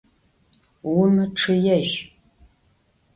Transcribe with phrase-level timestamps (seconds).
[0.93, 1.89] Vumıççıêj!